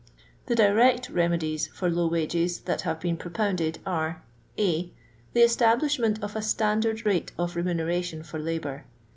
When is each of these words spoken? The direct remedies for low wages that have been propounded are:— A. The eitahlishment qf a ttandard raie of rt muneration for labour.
The 0.47 0.55
direct 0.55 1.11
remedies 1.11 1.67
for 1.67 1.87
low 1.87 2.07
wages 2.07 2.61
that 2.61 2.81
have 2.81 2.99
been 2.99 3.17
propounded 3.17 3.77
are:— 3.85 4.23
A. 4.57 4.91
The 5.33 5.41
eitahlishment 5.41 6.17
qf 6.21 6.35
a 6.35 6.39
ttandard 6.39 7.05
raie 7.05 7.25
of 7.37 7.55
rt 7.55 7.65
muneration 7.67 8.25
for 8.25 8.39
labour. 8.39 8.85